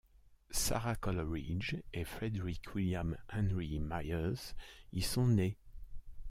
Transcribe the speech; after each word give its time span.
Sara 0.49 0.95
Coleridge 0.95 1.75
et 1.93 2.05
Frederic 2.05 2.73
William 2.73 3.15
Henry 3.31 3.77
Myers 3.79 4.55
y 4.93 5.01
sont 5.03 5.27
nés. 5.27 5.59